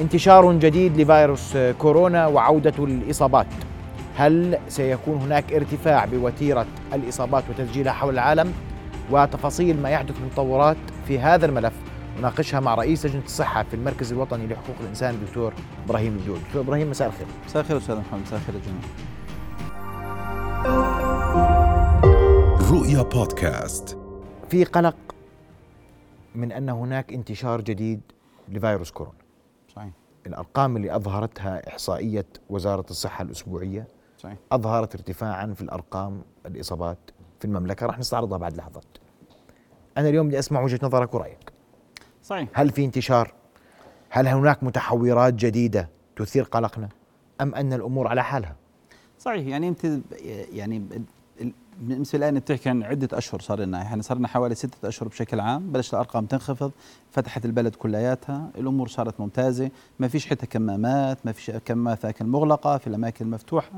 [0.00, 3.46] انتشار جديد لفيروس كورونا وعودة الإصابات.
[4.16, 8.52] هل سيكون هناك ارتفاع بوتيرة الإصابات وتسجيلها حول العالم؟
[9.10, 10.76] وتفاصيل ما يحدث من تطورات
[11.08, 11.72] في هذا الملف
[12.18, 15.52] نناقشها مع رئيس لجنة الصحة في المركز الوطني لحقوق الإنسان الدكتور
[15.86, 17.26] إبراهيم الدول دكتور إبراهيم مساء الخير.
[17.46, 19.12] مساء الخير أستاذ محمد مساء الخير جماعة.
[22.72, 23.98] رؤيا بودكاست.
[24.50, 24.96] في قلق
[26.34, 28.00] من أن هناك انتشار جديد
[28.48, 29.21] لفيروس كورونا.
[30.22, 33.88] صحيح الأرقام اللي أظهرتها إحصائية وزارة الصحة الأسبوعية
[34.18, 36.98] صحيح أظهرت ارتفاعا في الأرقام الإصابات
[37.38, 38.84] في المملكة راح نستعرضها بعد لحظات
[39.98, 41.52] أنا اليوم بدي أسمع وجهة نظرك ورأيك
[42.22, 43.34] صحيح هل في انتشار؟
[44.10, 46.88] هل هناك متحورات جديدة تثير قلقنا؟
[47.40, 48.56] أم أن الأمور على حالها؟
[49.18, 49.98] صحيح يعني أنت
[50.52, 50.88] يعني
[51.80, 53.82] بالنسبة الآن بتحكي عن عدة أشهر صار لنا.
[53.82, 56.72] يعني صار لنا حوالي ستة أشهر بشكل عام بلش الأرقام تنخفض
[57.10, 62.86] فتحت البلد كلياتها الأمور صارت ممتازة ما فيش حتى كمامات ما فيش كمامات مغلقة في
[62.86, 63.70] الأماكن المفتوحه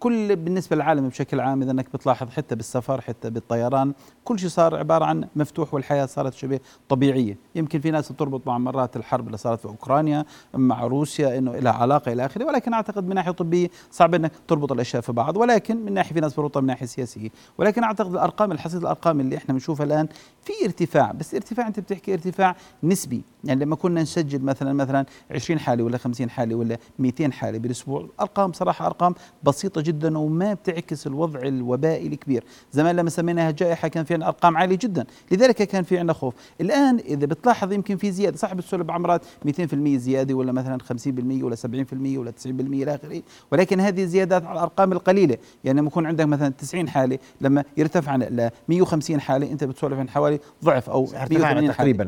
[0.00, 3.92] كل بالنسبة للعالم بشكل عام إذا إنك بتلاحظ حتى بالسفر حتى بالطيران
[4.24, 7.36] كل شيء صار عبارة عن مفتوح والحياة صارت شبه طبيعية.
[7.54, 10.24] يمكن في ناس بتربط مع مرات الحرب اللي صارت في أوكرانيا
[10.54, 14.72] مع روسيا إنه لها علاقة إلى آخره ولكن أعتقد من ناحية طبية صعب إنك تربط
[14.72, 15.36] الأشياء في بعض.
[15.36, 17.28] ولكن من ناحية في ناس بربطها من ناحية سياسية.
[17.58, 20.08] ولكن أعتقد الأرقام الحصيلة الأرقام اللي إحنا بنشوفها الآن
[20.44, 23.22] في ارتفاع بس ارتفاع أنت بتحكي ارتفاع نسبي.
[23.44, 28.08] يعني لما كنا نسجل مثلا مثلا 20 حاله ولا 50 حاله ولا 200 حاله بالأسبوع
[28.20, 32.44] ارقام صراحة أرقام بسيطة جدا وما بتعكس الوضع الوبائي الكبير.
[32.72, 35.04] زمان لما سميناها جائحة كان في عندنا أرقام عالية جدا.
[35.32, 36.34] لذلك كان في عندنا خوف.
[36.60, 39.50] الآن إذا بتلاحظ يمكن في زيادة صح بتسولف بعمرات 200%
[39.96, 43.22] زيادة ولا مثلا 50% ولا 70% ولا 90% إلى آخره.
[43.52, 45.36] ولكن هذه زيادات على الأرقام القليلة.
[45.64, 50.08] يعني لما يكون عندك مثلا 90 حاله لما يرتفع ل 150 حاله انت بتسولف عن
[50.08, 51.08] حوالي ضعف أو
[51.72, 52.04] تقريبا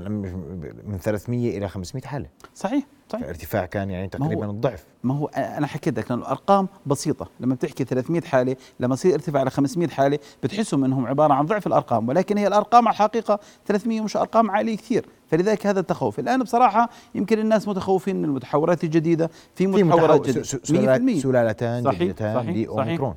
[0.87, 5.67] من 300 إلى 500 حاله صحيح طيب ارتفاع كان يعني تقريبا الضعف ما هو أنا
[5.67, 10.19] حكيت لك لأنه الارقام بسيطه لما بتحكي 300 حاله لما يصير ارتفاع ل 500 حاله
[10.43, 14.77] بتحسوا انهم عباره عن ضعف الارقام ولكن هي الارقام على الحقيقة 300 مش ارقام عاليه
[14.77, 20.43] كثير فلذلك هذا التخوف الان بصراحه يمكن الناس متخوفين من المتحورات الجديده في متحورات جديده
[21.21, 23.15] سلالتان جديدتان لاوميكرون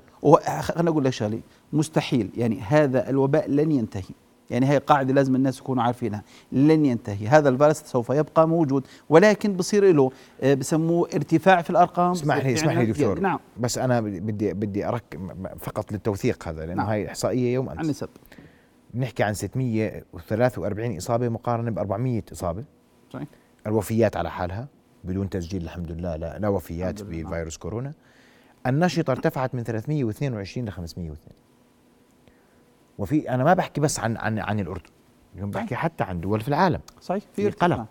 [0.61, 1.39] خلينا أقول لك شغله
[1.73, 2.29] مستحيل.
[2.37, 4.03] يعني هذا الوباء لن ينتهي.
[4.49, 6.23] يعني هي قاعدة لازم الناس يكونوا عارفينها.
[6.51, 7.27] لن ينتهي.
[7.27, 10.11] هذا الفيروس سوف يبقى موجود ولكن بصير له
[10.41, 12.11] آه، بسموه ارتفاع في الأرقام.
[12.11, 13.19] اسمح لي اسمح لي دكتور.
[13.19, 13.39] نعم.
[13.57, 15.19] بس أنا بدي بدي ارك
[15.59, 16.89] فقط للتوثيق هذا لأنه نعم.
[16.89, 17.79] هاي إحصائية يوم أمس.
[17.79, 18.09] عن نسب
[18.93, 22.63] بنحكي عن 643 إصابة مقارنة ب 400 إصابة.
[23.13, 23.27] صحيح.
[23.67, 24.67] الوفيات على حالها
[25.03, 27.93] بدون تسجيل الحمد لله لا, لا وفيات بفيروس كورونا.
[28.67, 31.17] النشطة ارتفعت من 322 ل 502
[33.03, 34.89] وفي أنا ما بحكي بس عن عن عن الأردن
[35.35, 36.79] اليوم بحكي حتى عن دول في العالم.
[37.01, 37.85] صحيح في قلق.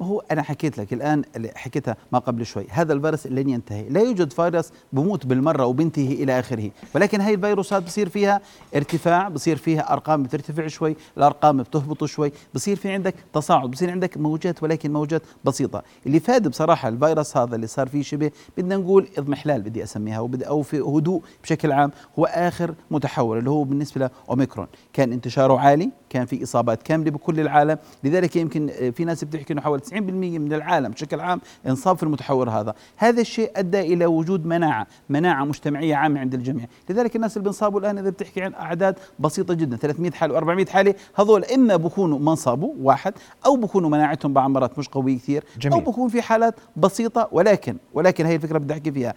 [0.00, 2.66] ما هو أنا حكيت لك الآن اللي حكيتها ما قبل شوي.
[2.70, 3.88] هذا الفيروس لن ينتهي.
[3.88, 6.70] لا يوجد فيروس بموت بالمرة وبنتهي إلى آخره.
[6.94, 8.40] ولكن هاي الفيروسات بصير فيها
[8.76, 14.16] ارتفاع بصير فيها أرقام بترتفع شوي الأرقام بتهبط شوي بصير في عندك تصاعد بصير عندك
[14.16, 15.82] موجات ولكن موجات بسيطة.
[16.06, 20.48] اللي فاد بصراحة الفيروس هذا اللي صار فيه شبه بدنا نقول اضمحلال بدي أسميها وبدي
[20.48, 24.66] أو في هدوء بشكل عام هو آخر متحور اللي هو بالنسبة لأوميكرون.
[24.92, 27.78] كان انتشاره عالي كان في إصابات كاملة بكل العالم.
[28.04, 29.92] لذلك يمكن في ناس بتحكي إنه حوالي 90%
[30.38, 32.74] من العالم بشكل عام انصاب في المتحور هذا.
[32.96, 36.66] هذا الشيء أدى إلى وجود مناعة مناعة مجتمعية عامة عند الجميع.
[36.90, 40.94] لذلك الناس اللي بنصابوا الآن إذا بتحكي عن أعداد بسيطة جدا 300 حالة و400 حالة
[41.14, 43.14] هذول إما بكونوا ما انصابوا واحد
[43.46, 45.74] أو بكونوا مناعتهم بعض مرات مش قوية كثير جميل.
[45.74, 47.28] أو بكون في حالات بسيطة.
[47.32, 49.14] ولكن ولكن هي الفكرة بدي أحكي فيها.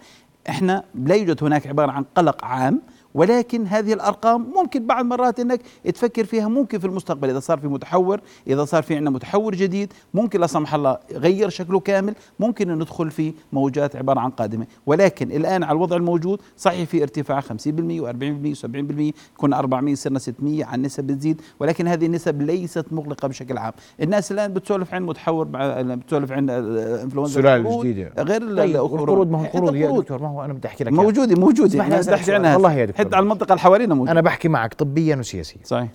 [0.48, 2.82] إحنا لا يوجد هناك عبارة عن قلق عام
[3.14, 5.60] ولكن هذه الأرقام ممكن بعض مرات إنك
[5.94, 9.92] تفكر فيها ممكن في المستقبل إذا صار في متحور إذا صار في عندنا متحور جديد
[10.14, 14.66] ممكن لا سمح الله غير شكله كامل ممكن ندخل في موجات عبارة عن قادمة.
[14.86, 20.64] ولكن الآن على الوضع الموجود صحيح في ارتفاع 50% و40% و70% كنا 400 صرنا 600
[20.64, 23.72] عن نسب بتزيد ولكن هذه النسب ليست مغلقة بشكل عام.
[24.02, 29.74] الناس الآن بتسولف عن متحور بتسولف عن انفلونزا سلاله جديده غير القرود ما هو قرود
[29.74, 32.54] يا دكتور ما هو أنا بدي أحكي لك موجوده موجوده بدي عنها.
[32.54, 35.60] والله يا دكتور حتى على المنطقة اللي حوالينا موجود أنا بحكي معك طبيا وسياسيا.
[35.64, 35.88] صحيح.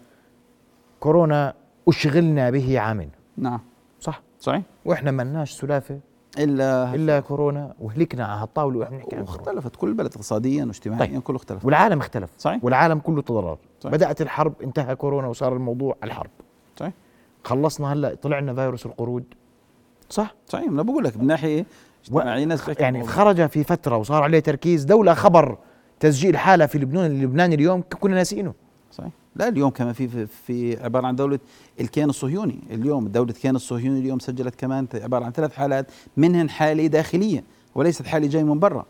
[0.99, 1.53] كورونا
[1.87, 3.59] أشغلنا به عامين نعم.
[3.99, 4.21] صح.
[4.39, 4.61] صحيح.
[4.85, 5.99] وإحنا ما لناش سلافة.
[6.39, 7.73] إلا إلا كورونا.
[7.79, 11.21] وهلكنا على هالطاولة وإحنا نحكي واختلفت كل بلد اقتصاديا واجتماعيا طيب.
[11.21, 11.65] كله اختلف.
[11.65, 12.29] والعالم اختلف.
[12.37, 12.63] صحيح.
[12.63, 13.57] والعالم كله تضرر.
[13.79, 13.95] صحيح.
[13.95, 16.29] بدأت الحرب انتهى كورونا وصار الموضوع الحرب.
[16.79, 16.93] صحيح.
[17.43, 19.23] خلصنا هلأ طلع لنا فيروس القرود.
[20.09, 20.69] صح؟ صحيح.
[20.69, 21.65] أنا بقول لك من ناحية
[22.03, 24.83] اجتماعيه ناس يعني خرج في فترة وصار عليه تركيز.
[24.83, 25.57] دولة خبر.
[25.99, 28.53] تسجيل حالة في لبنان لبنان اليوم كنا ناسينه
[28.91, 29.11] صحيح.
[29.35, 31.39] لا اليوم كمان في في, في عبارة عن دولة
[31.79, 32.59] الكيان الصهيوني.
[32.71, 37.43] اليوم دولة الكيان الصهيوني اليوم سجلت كمان عبارة عن ثلاث حالات منهن حالة داخلية
[37.75, 38.85] وليست حالة جاي من برا.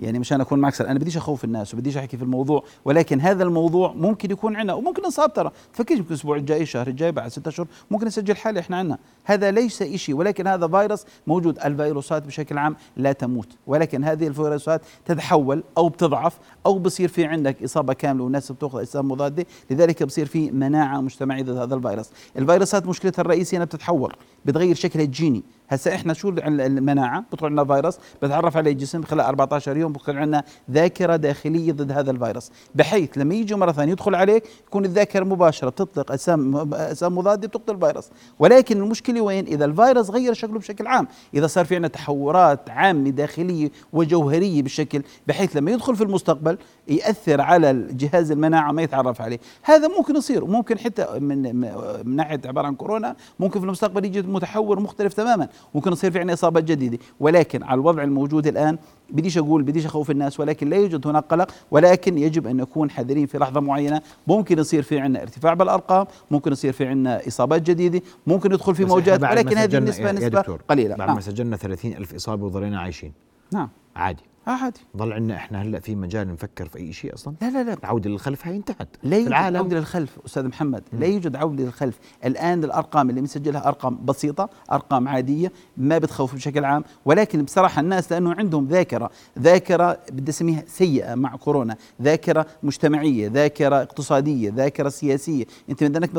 [0.00, 3.92] يعني مشان أكون معك أنا بديش أخوف الناس وبديش أحكي في الموضوع ولكن هذا الموضوع
[3.92, 7.66] ممكن يكون عندنا وممكن نصاب ترى تفكرش يمكن الأسبوع الجاي الشهر الجاي بعد ستة أشهر
[7.90, 11.58] ممكن نسجل حالة إحنا عندنا هذا ليس شيء ولكن هذا فيروس موجود.
[11.58, 17.62] الفيروسات بشكل عام لا تموت ولكن هذه الفيروسات تتحول أو بتضعف أو بصير في عندك
[17.62, 19.46] إصابة كاملة والناس بتأخذ اجسام مضادة.
[19.70, 22.10] لذلك بصير في مناعة مجتمعية ضد هذا الفيروس.
[22.38, 24.12] الفيروسات مشكلتها الرئيسية إنها بتتحول
[24.44, 25.42] بتغير شكلها الجيني.
[25.68, 30.44] هسا إحنا شو المناعة؟ بيدخل عندنا فيروس بتعرف عليه الجسم خلال 14 يوم بيكون عندنا
[30.70, 32.50] ذاكرة داخلية ضد هذا الفيروس.
[32.74, 37.74] بحيث لما يجي مرة ثانية يدخل عليك يكون الذاكرة مباشرة بتطلق أجسام أجسام مضادة بتقتل
[37.74, 38.08] الفيروس.
[38.38, 41.08] ولكن المشكلة وين؟ إذا الفيروس غير شكله بشكل عام.
[41.34, 46.58] إذا صار في عندنا تحورات عامة داخلية وجوهرية بالشكل بحيث لما يدخل في المستقبل
[46.88, 49.38] يأثر على الجهاز المناعة ما يتعرف عليه.
[49.62, 50.44] هذا ممكن يصير.
[50.44, 55.48] وممكن حتى من من ناحية عبارة عن كورونا ممكن في المستقبل يجي متحور مختلف تماما.
[55.74, 56.98] ممكن يصير في عندنا إصابات جديدة.
[57.20, 58.78] ولكن على الوضع الموجود الآن
[59.10, 63.26] بديش أقول بديش أخوف الناس ولكن لا يوجد هناك قلق ولكن يجب أن نكون حذرين
[63.26, 64.00] في لحظة معينة.
[64.26, 68.84] ممكن يصير في عندنا ارتفاع بالأرقام ممكن يصير في عندنا إصابات جديدة ممكن ندخل في
[68.84, 70.96] موجات ولكن هذه النسبة نسبة قليلة.
[70.96, 71.20] بعد ما نعم.
[71.20, 73.12] سجلنا 30 ألف إصابة وظلينا عايشين.
[73.52, 73.68] نعم.
[73.96, 74.22] عادي.
[74.46, 74.80] عادي.
[74.96, 77.72] ضل عندنا إحنا هلأ في مجال نفكر في أي شيء أصلا؟ لا لا لا.
[77.74, 78.88] العودة للخلف هي انتهت.
[79.02, 80.82] لا يوجد العالم عودة للخلف أستاذ محمد.
[80.92, 80.98] م.
[80.98, 81.98] لا يوجد عودة للخلف.
[82.24, 86.84] الآن الأرقام اللي مسجلها أرقام بسيطة أرقام عادية ما بتخوف بشكل عام.
[87.04, 93.82] ولكن بصراحة الناس لأنه عندهم ذاكرة ذاكرة بدي أسميها سيئة مع كورونا ذاكرة مجتمعية ذاكرة
[93.82, 95.44] اقتصادية ذاكرة سياسية.
[95.70, 96.10] أنت بدك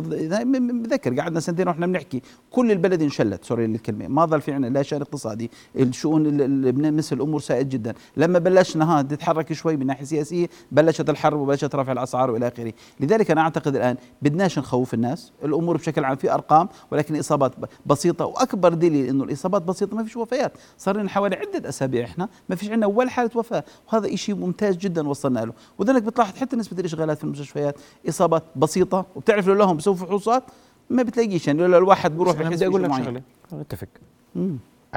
[0.72, 2.22] بذكر قعدنا سنتين وإحنا بنحكي.
[2.52, 3.46] كل البلد انشلت.
[3.46, 4.08] سوري للكلمة.
[4.08, 5.52] ما ضل في عندنا لا شأن اقتصادي.
[5.76, 7.94] الشؤون مثل الأمور سائد جدا.
[8.18, 12.74] لما بلشنا ها تتحرك شوي من ناحية سياسية بلشت الحرب وبلشت رفع الأسعار وإلى آخره.
[13.00, 17.52] لذلك أنا أعتقد الآن بدناش نخوف الناس الأمور بشكل عام في أرقام ولكن إصابات
[17.86, 20.54] بسيطة وأكبر دليل إنه الإصابات بسيطة ما فيش وفيات.
[20.78, 23.64] صار لنا حوالي عدة أسابيع إحنا ما فيش عندنا ولا حالة وفاة.
[23.94, 25.54] وهذا شيء ممتاز جدا وصلنا له.
[25.78, 27.76] وذلك بتلاحظ حتى نسبة الإشغالات في المستشفيات
[28.10, 30.44] إصابات بسيطة وبتعرف لو لهم بسووا فحوصات
[30.90, 33.22] ما بتلاقيش يعني لو الواحد بيروح بدي أقول لك شغلة.
[33.54, 33.88] أتفق.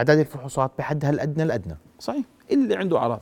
[0.00, 1.76] أعداد الفحوصات بحدها الأدنى الأدنى.
[1.98, 2.24] صحيح.
[2.50, 3.20] اللي عنده أعراض.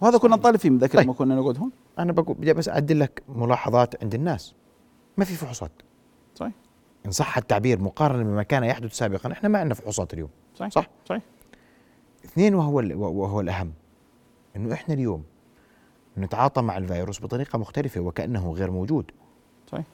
[0.00, 1.04] وهذا كنا نطالب فيه متذكر طيب.
[1.04, 4.54] لما كنا نقعد هون أنا بقول بدي بس أعدل لك ملاحظات عند الناس.
[5.16, 5.70] ما في فحوصات.
[6.34, 6.52] صحيح.
[7.06, 10.30] إن صح التعبير مقارنة بما كان يحدث سابقا إحنا ما عندنا فحوصات اليوم.
[10.54, 10.70] صحيح.
[10.72, 11.22] صح؟ صحيح.
[12.24, 13.72] اثنين وهو وهو الأهم.
[14.56, 15.24] إنه إحنا اليوم
[16.18, 19.10] نتعاطى مع الفيروس بطريقة مختلفة وكأنه غير موجود.
[19.72, 19.84] صحيح.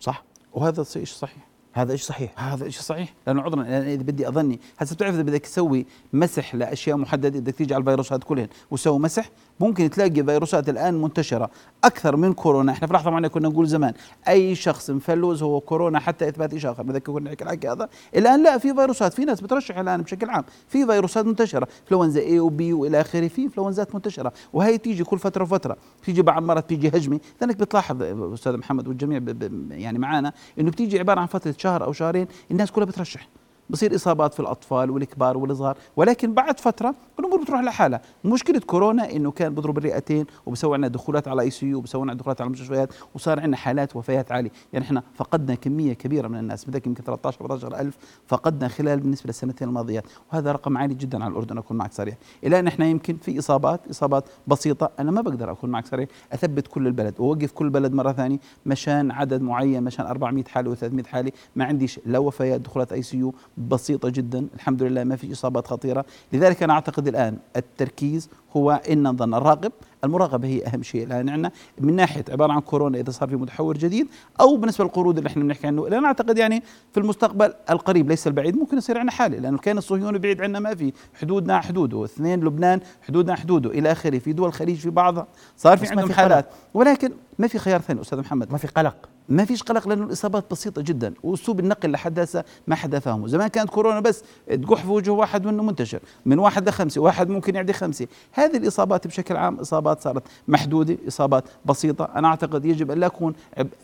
[0.00, 1.46] صح؟ وهذا شيء صحيح.
[1.78, 5.22] هذا شيء صحيح؟ هذا شيء صحيح؟ لأنه عذرا يعني إذا بدي أظني هسه بتعرف إذا
[5.22, 9.30] بدك تسوي مسح لأشياء محددة بدك تيجي على الفيروسات كلهن وتسوي مسح
[9.60, 11.50] ممكن تلاقي فيروسات الآن منتشرة
[11.84, 12.72] أكثر من كورونا.
[12.72, 13.92] إحنا في لحظة معينة كنا نقول زمان
[14.28, 17.88] أي شخص مفلوز هو كورونا حتى اثبات شيء اخر بذكر كنا نحكي الحكي هذا.
[18.16, 19.12] الآن لا في فيروسات.
[19.12, 20.44] في ناس بترشح الآن بشكل عام.
[20.68, 21.68] في فيروسات منتشرة.
[21.82, 23.28] انفلونزا A و B وإلى آخره.
[23.28, 24.32] في انفلونزات منتشرة.
[24.52, 25.76] وهي تيجي كل فترة وفترة.
[26.04, 29.22] تيجي بعض مرات تيجي هجمه لأنك بتلاحظ أستاذ محمد والجميع
[29.70, 33.28] يعني معنا إنه بتيجي عبارة عن فترة شهر أو شهرين الناس كلها بترشح.
[33.70, 38.00] بصير إصابات في الأطفال والكبار والصغار ولكن بعد فترة الأمور بتروح لحالها.
[38.24, 42.48] مشكلة كورونا إنه كان بضرب الرئتين وبسوي عندنا دخولات على ICU وبسوي عندنا دخولات على
[42.48, 44.50] المستشفيات وصار عندنا حالات وفيات عالية.
[44.72, 49.26] يعني إحنا فقدنا كمية كبيرة من الناس بدك يمكن 13 14 ألف فقدنا خلال بالنسبة
[49.26, 50.04] للسنتين الماضيات.
[50.32, 52.14] وهذا رقم عالي جدا على الأردن أكون معك صريح.
[52.44, 56.08] إلى أن إحنا يمكن في إصابات إصابات بسيطة أنا ما بقدر أكون معك صريح.
[56.32, 61.06] أثبت كل البلد واوقف كل بلد مرة ثانية مشان عدد معين مشان 400 حالة و300
[61.06, 64.46] حالة ما عنديش لا وفيات دخولات ICU بسيطة جدا.
[64.54, 66.04] الحمد لله ما في إصابات خطيرة.
[66.32, 69.72] لذلك أنا أعتقد الآن التركيز هو إن نظل نراقب
[70.04, 71.04] المراقبة هي أهم شيء.
[71.04, 71.50] الآن عندنا
[71.80, 74.08] من ناحية عبارة عن كورونا إذا صار في متحور جديد
[74.40, 75.88] أو بالنسبة للقروض اللي إحنا بنحكي عنه.
[75.88, 76.62] لأن أعتقد يعني
[76.92, 80.74] في المستقبل القريب ليس البعيد ممكن يصير عندنا حالة لأنه كان الصهيوني بعيد عنا ما
[80.74, 80.92] في.
[81.14, 84.18] حدودنا حدوده اثنين لبنان حدودنا حدوده إلى آخره.
[84.18, 85.26] في دول الخليج في بعضها.
[85.56, 86.46] صار في عندهم حالات.
[86.74, 88.52] ولكن ما في خيار ثاني أستاذ محمد.
[88.52, 89.08] ما في قلق.
[89.28, 91.14] ما فيش قلق لأنه الإصابات بسيطة جدا.
[91.22, 95.46] واسلوب النقل لحد هسه ما حدا فاهمه زمان كانت كورونا بس تقح في وجه واحد
[95.46, 96.00] منه منتشر.
[96.26, 98.06] من واحد لخمسة واحد ممكن يعدي خمسة.
[98.38, 102.08] هذه الإصابات بشكل عام إصابات صارت محدودة إصابات بسيطة.
[102.16, 103.34] أنا أعتقد يجب أن لا نكون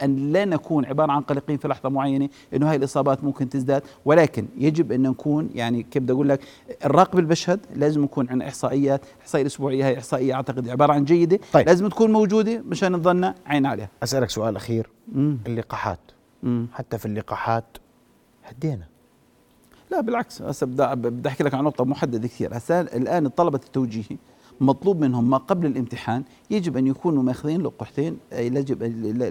[0.02, 3.82] أن لا نكون عبارة عن قلقين في لحظة معينة إنه هاي الإصابات ممكن تزداد.
[4.04, 6.40] ولكن يجب أن نكون يعني كيف بدي أقول لك
[6.84, 11.38] الراقب اللي بشهد لازم يكون عندنا إحصائيات الاحصائيه الأسبوعية هي إحصائية أعتقد عبارة عن جيدة.
[11.52, 11.66] طيب.
[11.66, 13.88] لازم تكون موجودة مشان نظلنا عين عليها.
[14.02, 14.90] أسألك سؤال أخير.
[15.12, 15.38] مم.
[15.46, 16.00] اللقاحات.
[16.42, 16.66] مم.
[16.73, 17.64] حتى في اللقاحات
[18.44, 18.87] هدينا.
[19.90, 20.42] لا بالعكس.
[20.42, 22.56] هسه بدي بدي أحكي لك عن نقطة محددة كثير.
[22.56, 24.16] هسه الآن الطلبة التوجيهي
[24.61, 28.82] مطلوب منهم ما قبل الامتحان يجب أن يكونوا ماخذين لقحتين يجب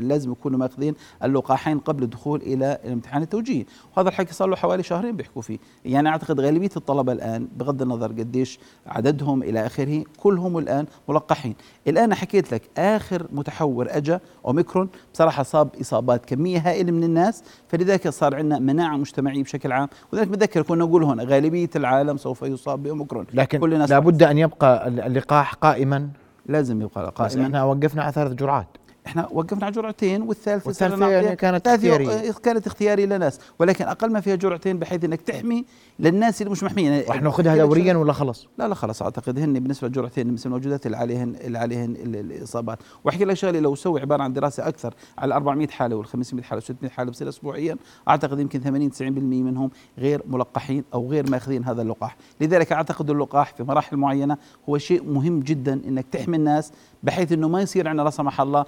[0.04, 3.66] لازم يكونوا ماخذين اللقاحين قبل الدخول إلى الامتحان التوجيهي.
[3.98, 5.58] وهذا الحكي صار له حوالي شهرين بيحكوا فيه.
[5.86, 11.56] يعني أعتقد غالبية الطلبة الآن بغض النظر قديش عددهم إلى آخره كلهم الآن ملقحين.
[11.88, 18.10] الآن حكيت لك آخر متحور اجى أوميكرون بصراحة صاب إصابات كمية هائلة من الناس فلذلك
[18.10, 19.88] صار عندنا مناعة مجتمعية بشكل عام.
[20.14, 23.26] ولذلك بتذكر كنا نقول هون غالبية العالم سوف يصاب بأوميكرون.
[23.34, 26.10] لكن لابد أن يبقى اللقاح قائما.
[26.46, 27.44] لازم يبقى قائما.
[27.44, 28.68] إحنا وقفنا على ثلاث جرعات.
[29.08, 32.32] إحنا وقفنا على جرعتين والثالثة والثالثة يعني كانت اختيارية.
[32.32, 35.66] كانت اختياري لناس ولكن أقل ما فيها جرعتين بحيث إنك تحمي
[36.00, 36.94] للناس اللي مش محميين.
[36.94, 40.86] يعني رح ناخذها دوريا ولا خلص؟ لا لا خلص أعتقد هن بالنسبة للجرعتين بالنسبة للموجودات
[40.86, 42.80] اللي عليهن اللي عليهن الإصابات.
[43.04, 46.58] وأحكي لك شغلة لو سوي عبارة عن دراسة أكثر على 400 حالة وال 500 حالة
[46.58, 51.66] و 600 حالة بصير اسبوعيا أعتقد يمكن 80 90% منهم غير ملقحين أو غير ماخذين
[51.66, 52.18] هذا اللقاح.
[52.42, 54.38] لذلك أعتقد اللقاح في مراحل معينة
[54.70, 56.72] هو شيء مهم جدا إنك تحمي الناس
[57.04, 58.66] بحيث إنه ما يصير عندنا لا سمح الله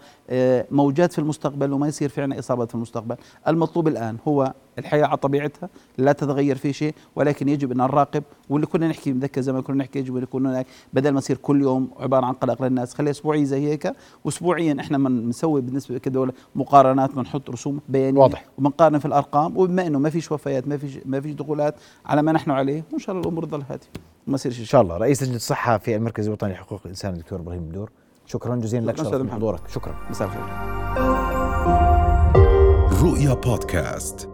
[0.72, 3.15] موجات في المستقبل وما يصير في عندنا إصابات في المستقبل.
[3.48, 8.67] المطلوب الآن هو الحياة على طبيعتها لا تتغير في شيء ولكن يجب أن نراقب واللي
[8.67, 11.62] كنا نحكي بذكر زي ما كنا نحكي يجب أن يكون هناك بدل ما يصير كل
[11.62, 12.94] يوم عبارة عن قلق للناس.
[12.94, 13.94] خليها أسبوعي زي هيك.
[14.25, 18.46] واسبوعيا إحنا بنسوي بالنسبة كدوله مقارنات بنحط رسوم بيانية واضح.
[18.58, 19.58] وبنقارن في الأرقام.
[19.58, 23.00] وبما إنه ما فيش وفيات ما فيش ما فيش دخولات على ما نحن عليه وإن
[23.00, 23.88] شاء الله الأمور تظل هادية.
[24.27, 24.62] ما يصير شيء.
[24.62, 24.98] إن شاء الله.
[24.98, 27.89] رئيس لجنة الصحة في المركز الوطني لحقوق الإنسان الدكتور إبراهيم بدور
[28.25, 29.96] شكرا جزيلا لك شرف حضورك شكرا.
[30.10, 30.44] مساء الخير.
[33.03, 34.29] رؤيا بودكاست.